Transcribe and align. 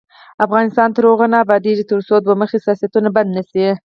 افغانستان 0.45 0.89
تر 0.95 1.03
هغو 1.09 1.25
نه 1.33 1.37
ابادیږي، 1.45 1.83
ترڅو 1.91 2.15
دوه 2.25 2.35
مخي 2.41 2.57
سیاستونه 2.65 3.09
بند 3.15 3.29
نشي. 3.37 3.65